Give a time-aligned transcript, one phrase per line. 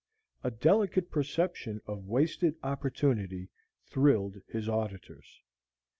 [0.43, 3.49] A delicate perception of wasted opportunity
[3.85, 5.43] thrilled his auditors.